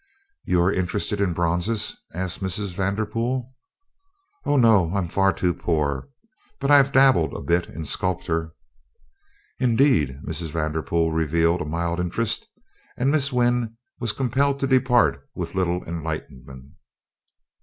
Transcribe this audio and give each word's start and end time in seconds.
"You 0.45 0.63
are 0.63 0.73
interested 0.73 1.21
in 1.21 1.31
bronzes?" 1.33 1.95
asked 2.11 2.41
Mrs. 2.41 2.73
Vanderpool. 2.73 3.53
"Oh, 4.45 4.57
no; 4.57 4.91
I'm 4.95 5.07
far 5.07 5.31
too 5.31 5.53
poor. 5.53 6.09
But 6.59 6.71
I've 6.71 6.91
dabbled 6.91 7.33
a 7.33 7.41
bit 7.43 7.67
in 7.69 7.85
sculpture." 7.85 8.53
"Indeed?" 9.59 10.17
Mrs. 10.25 10.49
Vanderpool 10.49 11.11
revealed 11.11 11.61
a 11.61 11.65
mild 11.65 11.99
interest, 11.99 12.47
and 12.97 13.11
Miss 13.11 13.31
Wynn 13.31 13.77
was 13.99 14.11
compelled 14.11 14.59
to 14.61 14.65
depart 14.67 15.21
with 15.35 15.53
little 15.53 15.83
enlightenment. 15.87 16.65